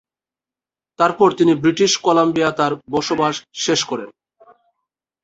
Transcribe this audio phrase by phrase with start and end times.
[0.99, 4.09] তারপর তিনি British Columbia তার বসবাস শেষ করেন।